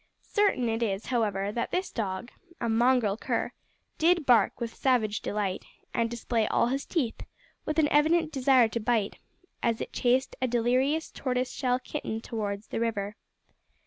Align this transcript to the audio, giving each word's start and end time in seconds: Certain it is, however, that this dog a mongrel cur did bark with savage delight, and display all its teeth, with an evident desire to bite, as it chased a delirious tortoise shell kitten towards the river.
Certain 0.33 0.67
it 0.67 0.81
is, 0.81 1.05
however, 1.05 1.51
that 1.51 1.69
this 1.69 1.91
dog 1.91 2.31
a 2.59 2.67
mongrel 2.67 3.15
cur 3.17 3.51
did 3.99 4.25
bark 4.25 4.59
with 4.59 4.73
savage 4.73 5.21
delight, 5.21 5.63
and 5.93 6.09
display 6.09 6.47
all 6.47 6.69
its 6.69 6.87
teeth, 6.87 7.21
with 7.65 7.77
an 7.77 7.87
evident 7.89 8.31
desire 8.31 8.67
to 8.67 8.79
bite, 8.79 9.17
as 9.61 9.79
it 9.79 9.93
chased 9.93 10.35
a 10.41 10.47
delirious 10.47 11.11
tortoise 11.11 11.51
shell 11.51 11.77
kitten 11.77 12.19
towards 12.19 12.69
the 12.69 12.79
river. 12.79 13.15